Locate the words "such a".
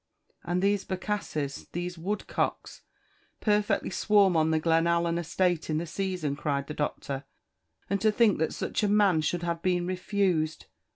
8.51-8.87